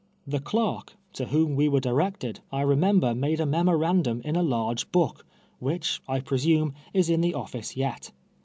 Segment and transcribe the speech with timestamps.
[0.25, 4.91] The clerk, to whom we were directed, I remember, made a memorandum in a large
[4.91, 5.27] book,
[5.59, 8.09] which, I presume, is in the office yet.